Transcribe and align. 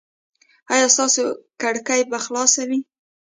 ایا 0.73 0.87
ستاسو 0.95 1.23
کړکۍ 1.61 2.01
به 2.11 2.17
خلاصه 2.25 2.61
وي؟ 2.69 2.79